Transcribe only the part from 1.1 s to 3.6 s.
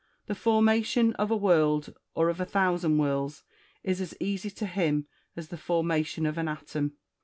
of a world, or of a thousand worlds,